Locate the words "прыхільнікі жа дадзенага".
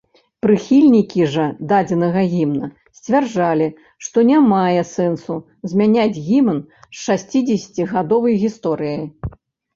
0.43-2.23